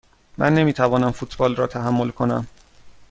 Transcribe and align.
من 0.37 0.53
نمی 0.53 0.73
توانم 0.73 1.11
فوتبال 1.11 1.55
را 1.55 1.67
تحمل 1.67 2.09
کنم. 2.09 2.47